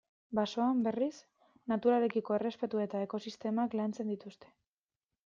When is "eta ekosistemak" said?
2.89-3.77